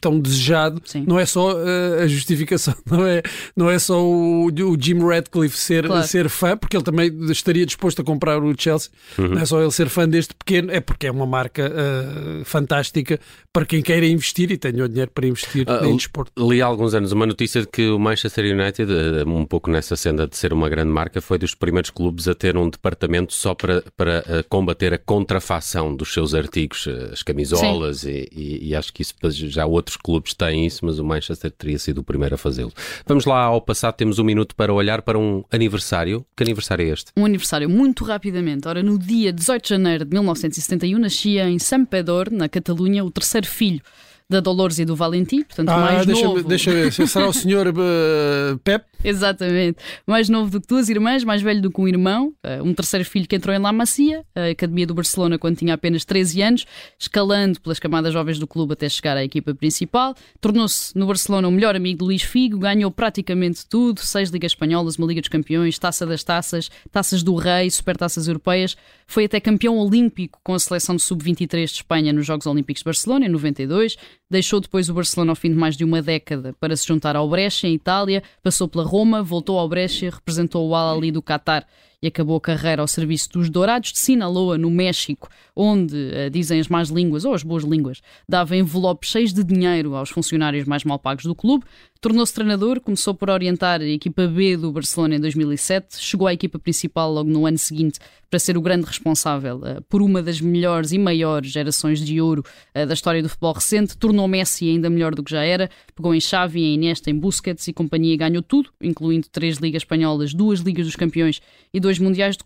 tão 0.01 0.19
desejado. 0.21 0.81
Sim. 0.85 1.05
Não 1.07 1.19
é 1.19 1.27
só 1.27 1.55
uh, 1.55 2.03
a 2.03 2.07
justificação, 2.07 2.75
não 2.89 3.05
é, 3.05 3.23
não 3.57 3.69
é 3.69 3.79
só 3.79 4.01
o, 4.01 4.47
o 4.47 4.77
Jim 4.81 4.99
Radcliffe 4.99 5.59
ser, 5.59 5.87
claro. 5.87 6.07
ser 6.07 6.29
fã, 6.29 6.57
porque 6.57 6.77
ele 6.77 6.85
também 6.85 7.13
estaria 7.31 7.67
disposto 7.67 8.01
a 8.01 8.05
comprar 8.05 8.43
o 8.43 8.55
Chelsea. 8.57 8.91
Uhum. 9.19 9.29
Não 9.29 9.41
é 9.41 9.45
só 9.45 9.61
ele 9.61 9.73
ser 9.73 9.89
fã 9.89 10.09
deste 10.09 10.35
pequeno, 10.35 10.71
é 10.71 10.81
porque 10.81 11.09
é 11.09 11.11
uma 11.11 11.27
marca 11.27 11.67
uh, 11.77 12.45
fantástica 12.45 13.21
para 13.53 13.67
quem 13.67 13.83
queira 13.83 14.07
investir 14.07 14.51
e 14.51 14.57
tenha 14.57 14.85
o 14.85 14.89
dinheiro 14.89 15.11
para 15.13 15.27
investir 15.27 15.67
uh, 15.69 15.85
em 15.85 15.97
desporto. 15.97 16.33
Li 16.49 16.63
há 16.63 16.67
alguns 16.67 16.95
anos 16.95 17.13
uma 17.13 17.27
notícia 17.27 17.61
de 17.61 17.69
que 17.69 17.89
o 17.89 17.99
Manchester 17.99 18.45
United, 18.45 18.91
um 19.27 19.45
pouco 19.45 19.71
nessa 19.71 19.97
senda 19.97 20.27
de 20.27 20.37
ser 20.37 20.53
uma 20.53 20.69
grande 20.69 20.91
marca, 20.91 21.21
foi 21.21 21.39
dos 21.39 21.55
primeiros 21.55 21.91
clubes 21.91 22.29
a 22.29 22.35
ter 22.35 22.57
um 22.57 22.69
departamento 22.69 23.33
só 23.33 23.55
para, 23.55 23.83
para 23.97 24.21
uh, 24.21 24.49
combater 24.49 24.95
a 24.95 24.99
contrafação 24.99 25.95
dos 25.95 26.13
seus 26.13 26.35
artigos, 26.35 26.89
as 27.13 27.23
camisolas, 27.23 28.05
e, 28.05 28.29
e, 28.33 28.69
e, 28.69 28.75
acho 28.75 28.93
que 28.93 29.03
isso 29.03 29.15
já 29.49 29.67
outros 29.67 29.97
clubes 29.97 30.35
têm 30.35 30.67
isso, 30.67 30.85
mas 30.85 30.99
o 30.99 31.05
Manchester 31.05 31.51
teria 31.51 31.79
sido 31.79 31.99
o 31.99 32.05
primeiro 32.05 32.35
a 32.35 32.39
fazê-lo. 32.39 32.73
Vamos 33.07 33.25
lá 33.25 33.43
ao 33.43 33.61
passado, 33.61 33.95
temos 33.95 34.19
um 34.19 34.25
minuto 34.25 34.55
para 34.55 34.73
olhar 34.73 35.03
para 35.03 35.19
um 35.19 35.45
aniversário. 35.51 36.25
Que 36.37 36.43
aniversário 36.43 36.87
é 36.87 36.93
este? 36.93 37.13
Um 37.17 37.25
aniversário, 37.25 37.69
muito 37.69 38.05
rapidamente. 38.05 38.69
Ora, 38.69 38.83
no 38.83 38.99
dia 38.99 39.33
18 39.33 39.63
de 39.63 39.69
janeiro 39.69 40.05
de 40.05 40.11
1971, 40.13 40.99
nascia 40.99 41.49
em 41.49 41.59
Sampedor, 41.67 42.31
na 42.31 42.49
Catalunha, 42.49 43.05
o 43.05 43.11
terceiro 43.11 43.47
filho 43.47 43.83
da 44.29 44.41
Dolores 44.41 44.79
e 44.79 44.85
do 44.85 44.97
Valentim, 44.97 45.43
portanto 45.45 45.69
ah, 45.69 45.79
mais 45.79 46.07
deixa, 46.07 46.25
novo. 46.25 46.43
Deixa 46.43 46.73
ver, 46.73 46.93
será 46.93 47.29
o 47.29 47.33
senhor 47.35 47.69
uh, 47.69 48.59
Pep? 48.65 48.85
Exatamente. 49.05 49.79
Mais 50.05 50.29
novo 50.29 50.51
do 50.51 50.61
que 50.61 50.67
duas 50.67 50.89
irmãs, 50.89 51.23
mais 51.23 51.41
velho 51.41 51.63
do 51.63 51.71
que 51.71 51.81
um 51.81 51.87
irmão, 51.87 52.33
uh, 52.45 52.63
um 52.65 52.75
terceiro 52.75 53.05
filho 53.05 53.27
que 53.29 53.37
entrou 53.37 53.55
em 53.55 53.59
La 53.59 53.73
Masia, 53.73 54.25
a 54.35 54.51
Academia 54.51 54.85
do 54.85 54.95
Barcelona, 54.95 55.39
quando 55.39 55.57
tinha 55.57 55.75
apenas 55.75 56.05
13 56.05 56.43
anos, 56.43 56.67
escalando 56.99 57.61
pelas 57.61 57.79
camadas 57.79 58.13
jovens 58.13 58.39
do 58.41 58.49
clube 58.49 58.73
até 58.73 58.89
chegar 58.89 59.17
à 59.17 59.23
equipa 59.23 59.55
principal. 59.55 60.15
Tornou-se 60.41 60.97
no 60.99 61.07
Barcelona 61.07 61.47
o 61.47 61.53
melhor 61.53 61.77
amigo 61.77 62.01
de 62.01 62.05
Luís 62.05 62.23
Figo, 62.23 62.59
ganhou 62.59 62.91
praticamente 62.91 63.65
tudo: 63.65 64.01
seis 64.01 64.31
Ligas 64.31 64.53
Espanholas, 64.53 64.97
uma 64.97 65.07
Liga 65.07 65.21
dos 65.21 65.29
Campeões, 65.29 65.79
Taça 65.79 66.05
das 66.05 66.25
Taças, 66.25 66.69
Taças 66.91 67.23
do 67.23 67.37
Rei, 67.37 67.71
Supertaças 67.71 68.27
Europeias. 68.27 68.77
Foi 69.07 69.27
até 69.27 69.39
campeão 69.39 69.79
olímpico 69.79 70.41
com 70.43 70.53
a 70.53 70.59
seleção 70.59 70.97
de 70.97 71.03
sub-23 71.03 71.67
de 71.67 71.73
Espanha 71.75 72.13
nos 72.13 72.27
Jogos 72.27 72.45
Olímpicos 72.47 72.81
de 72.81 72.85
Barcelona, 72.85 73.27
em 73.27 73.29
92. 73.29 73.97
Deixou 74.29 74.61
depois 74.61 74.89
o 74.89 74.95
Barcelona 74.95 75.33
ao 75.33 75.37
fim 75.37 75.51
de 75.51 75.57
mais 75.57 75.77
de 75.77 75.85
uma 75.85 76.03
década 76.03 76.53
para 76.59 76.77
se 76.77 76.85
juntar 76.85 77.15
ao 77.15 77.29
Brescia, 77.29 77.71
em 77.71 77.75
Itália, 77.75 78.25
passou 78.43 78.67
pela 78.67 78.83
Roma, 78.83 79.23
voltou 79.23 79.57
ao 79.57 79.69
Brescia, 79.69 80.11
representou 80.11 80.69
o 80.69 80.75
Al-Ali 80.75 81.13
do 81.13 81.23
Qatar 81.23 81.65
acabou 82.07 82.37
a 82.37 82.41
carreira 82.41 82.83
ao 82.83 82.89
serviço 82.89 83.31
dos 83.31 83.51
Dourados 83.51 83.93
de 83.93 83.99
Sinaloa, 83.99 84.57
no 84.57 84.71
México, 84.71 85.29
onde, 85.55 85.95
uh, 85.95 86.31
dizem 86.31 86.61
as 86.61 86.69
más 86.69 86.89
línguas, 86.89 87.25
ou 87.25 87.35
as 87.35 87.43
boas 87.43 87.65
línguas, 87.65 88.01
dava 88.29 88.57
envelopes 88.57 89.11
cheios 89.11 89.33
de 89.33 89.43
dinheiro 89.43 89.95
aos 89.95 90.11
funcionários 90.11 90.67
mais 90.67 90.85
mal 90.85 90.99
pagos 90.99 91.25
do 91.25 91.35
clube. 91.35 91.65
Tornou-se 92.01 92.33
treinador, 92.33 92.81
começou 92.81 93.15
por 93.15 93.31
orientar 93.31 93.81
a 93.81 93.87
equipa 93.87 94.27
B 94.27 94.57
do 94.57 94.71
Barcelona 94.71 95.17
em 95.17 95.21
2007, 95.21 95.97
chegou 95.99 96.29
à 96.29 96.33
equipa 96.33 96.59
principal 96.59 97.11
logo 97.11 97.29
no 97.29 97.47
ano 97.47 97.59
seguinte 97.59 97.99
para 98.29 98.39
ser 98.39 98.57
o 98.57 98.61
grande 98.61 98.85
responsável 98.85 99.57
uh, 99.59 99.83
por 99.89 100.03
uma 100.03 100.23
das 100.23 100.41
melhores 100.41 100.93
e 100.93 100.99
maiores 100.99 101.51
gerações 101.51 102.01
de 102.01 102.21
ouro 102.21 102.45
uh, 102.75 102.87
da 102.87 102.93
história 102.93 103.23
do 103.23 103.29
futebol 103.29 103.55
recente, 103.55 103.97
tornou 103.97 104.29
Messi 104.29 104.69
ainda 104.69 104.91
melhor 104.91 105.15
do 105.15 105.23
que 105.23 105.31
já 105.31 105.43
era, 105.43 105.71
pegou 105.95 106.15
em 106.15 106.21
Xavi, 106.21 106.63
em 106.63 106.75
Iniesta, 106.75 107.11
em 107.11 107.19
Busquets 107.19 107.67
e 107.69 107.73
companhia 107.73 108.17
ganhou 108.17 108.43
tudo, 108.43 108.71
incluindo 108.81 109.29
três 109.31 109.57
ligas 109.57 109.81
espanholas, 109.81 110.35
duas 110.35 110.61
ligas 110.61 110.87
dos 110.87 110.97
campeões 110.97 111.41
e 111.73 111.81
dois 111.81 111.96
mundiais 111.99 112.37
de 112.37 112.45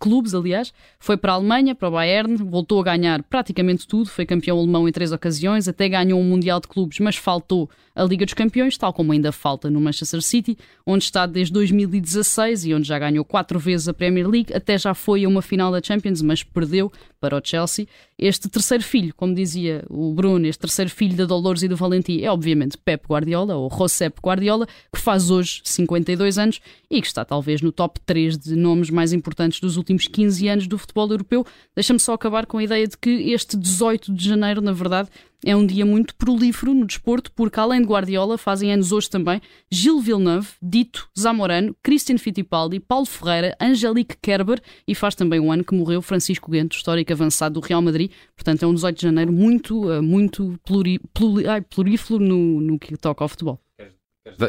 clubes, 0.00 0.34
aliás. 0.34 0.72
Foi 0.98 1.16
para 1.16 1.32
a 1.32 1.34
Alemanha, 1.36 1.74
para 1.74 1.88
o 1.88 1.92
Bayern, 1.92 2.36
voltou 2.36 2.80
a 2.80 2.84
ganhar 2.84 3.22
praticamente 3.22 3.86
tudo, 3.86 4.08
foi 4.08 4.26
campeão 4.26 4.58
alemão 4.58 4.88
em 4.88 4.92
três 4.92 5.12
ocasiões, 5.12 5.68
até 5.68 5.88
ganhou 5.88 6.20
um 6.20 6.24
mundial 6.24 6.60
de 6.60 6.68
clubes, 6.68 6.98
mas 6.98 7.16
faltou 7.16 7.68
a 7.94 8.04
Liga 8.04 8.24
dos 8.24 8.34
Campeões, 8.34 8.76
tal 8.76 8.92
como 8.92 9.12
ainda 9.12 9.30
falta 9.32 9.68
no 9.68 9.80
Manchester 9.80 10.22
City, 10.22 10.56
onde 10.86 11.04
está 11.04 11.26
desde 11.26 11.52
2016 11.52 12.64
e 12.64 12.74
onde 12.74 12.88
já 12.88 12.98
ganhou 12.98 13.24
quatro 13.24 13.58
vezes 13.58 13.88
a 13.88 13.94
Premier 13.94 14.28
League, 14.28 14.52
até 14.54 14.78
já 14.78 14.94
foi 14.94 15.24
a 15.24 15.28
uma 15.28 15.42
final 15.42 15.70
da 15.70 15.80
Champions, 15.82 16.22
mas 16.22 16.42
perdeu 16.42 16.90
para 17.20 17.36
o 17.36 17.40
Chelsea. 17.42 17.86
Este 18.18 18.48
terceiro 18.48 18.82
filho, 18.82 19.14
como 19.14 19.34
dizia 19.34 19.84
o 19.88 20.12
Bruno, 20.12 20.46
este 20.46 20.60
terceiro 20.60 20.90
filho 20.90 21.16
da 21.16 21.24
Dolores 21.24 21.62
e 21.62 21.68
do 21.68 21.76
Valentim 21.76 22.20
é 22.22 22.30
obviamente 22.30 22.78
Pep 22.78 23.06
Guardiola, 23.06 23.54
ou 23.56 23.70
Josep 23.70 24.18
Guardiola, 24.22 24.66
que 24.92 25.00
faz 25.00 25.30
hoje 25.30 25.60
52 25.64 26.38
anos 26.38 26.60
e 26.90 27.00
que 27.00 27.06
está 27.06 27.24
talvez 27.24 27.60
no 27.60 27.72
top 27.72 28.00
3 28.00 28.38
de 28.38 28.56
nomes 28.56 28.90
mais 28.92 29.12
importantes 29.12 29.60
dos 29.60 29.76
últimos 29.76 30.06
15 30.06 30.48
anos 30.48 30.66
do 30.66 30.78
futebol 30.78 31.10
europeu. 31.10 31.44
Deixa-me 31.74 31.98
só 31.98 32.12
acabar 32.14 32.46
com 32.46 32.58
a 32.58 32.64
ideia 32.64 32.86
de 32.86 32.96
que 32.96 33.10
este 33.32 33.56
18 33.56 34.12
de 34.12 34.28
janeiro, 34.28 34.60
na 34.60 34.72
verdade, 34.72 35.08
é 35.44 35.56
um 35.56 35.66
dia 35.66 35.84
muito 35.84 36.14
prolífero 36.14 36.72
no 36.72 36.86
desporto, 36.86 37.32
porque 37.32 37.58
além 37.58 37.80
de 37.80 37.88
Guardiola, 37.88 38.38
fazem 38.38 38.72
anos 38.72 38.92
hoje 38.92 39.10
também 39.10 39.40
Gilles 39.70 40.04
Villeneuve, 40.04 40.48
Dito 40.62 41.08
Zamorano, 41.18 41.74
Christian 41.82 42.16
Fittipaldi, 42.16 42.78
Paulo 42.78 43.06
Ferreira, 43.06 43.56
Angelique 43.60 44.16
Kerber 44.22 44.60
e 44.86 44.94
faz 44.94 45.14
também 45.14 45.40
um 45.40 45.50
ano 45.50 45.64
que 45.64 45.74
morreu 45.74 46.00
Francisco 46.00 46.50
Guento, 46.50 46.76
histórico 46.76 47.12
avançado 47.12 47.60
do 47.60 47.66
Real 47.66 47.82
Madrid. 47.82 48.12
Portanto, 48.36 48.62
é 48.62 48.66
um 48.66 48.74
18 48.74 48.96
de 48.96 49.02
janeiro 49.02 49.32
muito, 49.32 49.90
eh, 49.90 50.00
muito 50.00 50.58
pluri, 50.64 51.00
pluri, 51.12 51.48
ai, 51.48 51.60
plurífero 51.60 52.20
no, 52.20 52.60
no 52.60 52.78
que 52.78 52.96
toca 52.96 53.24
ao 53.24 53.28
futebol. 53.28 53.60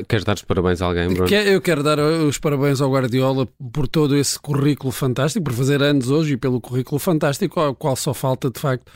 Queres 0.07 0.23
dar 0.23 0.35
os 0.35 0.43
parabéns 0.43 0.83
a 0.83 0.85
alguém, 0.85 1.11
Bruno? 1.11 1.27
Eu 1.33 1.59
quero 1.59 1.81
dar 1.81 1.97
os 1.97 2.37
parabéns 2.37 2.79
ao 2.79 2.91
Guardiola 2.91 3.47
por 3.73 3.87
todo 3.87 4.15
esse 4.15 4.39
currículo 4.39 4.91
fantástico, 4.91 5.45
por 5.45 5.53
fazer 5.53 5.81
anos 5.81 6.11
hoje 6.11 6.33
e 6.33 6.37
pelo 6.37 6.61
currículo 6.61 6.99
fantástico, 6.99 7.59
ao 7.59 7.73
qual 7.73 7.95
só 7.95 8.13
falta, 8.13 8.51
de 8.51 8.59
facto, 8.59 8.91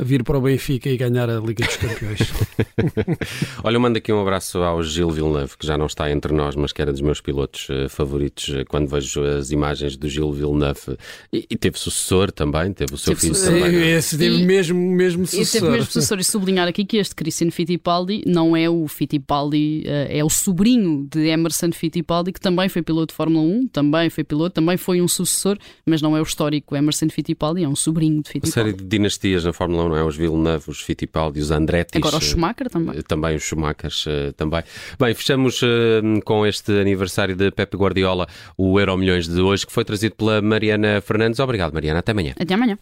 vir 0.00 0.24
para 0.24 0.38
o 0.38 0.40
Benfica 0.40 0.88
e 0.88 0.96
ganhar 0.96 1.28
a 1.28 1.38
Liga 1.38 1.66
dos 1.66 1.76
Campeões. 1.76 2.32
Olha, 3.62 3.76
eu 3.76 3.80
mando 3.80 3.98
aqui 3.98 4.10
um 4.10 4.20
abraço 4.20 4.58
ao 4.58 4.82
Gil 4.82 5.10
Villeneuve, 5.10 5.58
que 5.58 5.66
já 5.66 5.76
não 5.76 5.84
está 5.84 6.10
entre 6.10 6.32
nós, 6.32 6.56
mas 6.56 6.72
que 6.72 6.80
era 6.80 6.90
dos 6.90 7.02
meus 7.02 7.20
pilotos 7.20 7.68
uh, 7.68 7.88
favoritos 7.90 8.48
uh, 8.48 8.64
quando 8.68 8.88
vejo 8.88 9.22
as 9.22 9.50
imagens 9.50 9.96
do 9.96 10.08
Gil 10.08 10.32
Villeneuve. 10.32 10.96
E, 11.30 11.46
e 11.50 11.56
teve 11.56 11.78
sucessor 11.78 12.32
também, 12.32 12.72
teve 12.72 12.94
o 12.94 12.98
seu 12.98 13.14
teve 13.14 13.34
filho 13.34 13.44
também. 13.44 13.82
É? 13.82 13.96
Esse 13.98 14.16
teve 14.16 14.36
e, 14.36 14.46
mesmo, 14.46 14.78
mesmo 14.78 15.26
sucessor. 15.26 15.58
E 15.58 15.60
teve 15.60 15.72
mesmo 15.72 15.86
sucessor. 15.86 16.18
E 16.18 16.24
sublinhar 16.24 16.66
aqui 16.66 16.86
que 16.86 16.96
este 16.96 17.14
Cristiano 17.14 17.52
Fittipaldi 17.52 18.22
não 18.26 18.56
é 18.56 18.70
o 18.70 18.88
Fittipaldi, 18.88 19.84
uh, 19.84 20.08
é 20.08 20.24
o 20.24 20.30
sobrinho 20.30 21.06
de 21.10 21.26
Emerson 21.26 21.70
Fittipaldi, 21.70 22.32
que 22.32 22.40
também 22.40 22.70
foi 22.70 22.80
piloto 22.80 23.12
de 23.12 23.16
Fórmula 23.16 23.44
1, 23.44 23.68
também 23.68 24.08
foi 24.08 24.24
piloto, 24.24 24.54
também 24.54 24.78
foi 24.78 25.02
um 25.02 25.08
sucessor, 25.08 25.58
mas 25.84 26.00
não 26.00 26.16
é 26.16 26.20
o 26.20 26.22
histórico 26.22 26.74
Emerson 26.74 27.10
Fittipaldi, 27.10 27.62
é 27.62 27.68
um 27.68 27.76
sobrinho 27.76 28.22
de 28.22 28.30
Fittipaldi. 28.30 28.58
Uma 28.58 28.64
série 28.64 28.72
de 28.72 28.84
dinastias 28.84 29.44
na 29.44 29.52
Fórmula 29.52 29.81
1 29.81 29.81
não 29.88 29.96
é? 29.96 30.04
Os 30.04 30.16
Villeneuve, 30.16 30.70
os 30.70 30.80
Fittipaldi, 30.80 31.40
os 31.40 31.50
Andretti. 31.50 31.98
Agora 31.98 32.16
o 32.16 32.20
Schumacher 32.20 32.68
também. 32.68 32.98
Eh, 32.98 33.02
também 33.02 33.36
os 33.36 33.42
Schumachers 33.42 34.06
uh, 34.06 34.32
também. 34.36 34.62
Bem, 34.98 35.14
fechamos 35.14 35.60
com 36.24 36.46
este 36.46 36.72
aniversário 36.80 37.36
de 37.36 37.50
Pepe 37.50 37.76
Guardiola, 37.76 38.26
o 38.56 38.78
Euro 38.78 38.96
Milhões 38.96 39.28
de 39.28 39.40
hoje, 39.40 39.66
que 39.66 39.72
foi 39.72 39.84
trazido 39.84 40.14
pela 40.14 40.40
Mariana 40.40 41.00
Fernandes. 41.00 41.40
Obrigado, 41.40 41.72
Mariana. 41.72 42.00
Até 42.00 42.12
amanhã. 42.12 42.34
Até 42.38 42.54
amanhã. 42.54 42.78